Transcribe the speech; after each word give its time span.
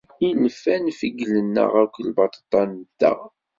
Ilfan 0.27 0.85
fegglen-aɣ 0.99 1.71
akk 1.83 1.95
lbaṭaṭa-nteɣ. 2.07 3.19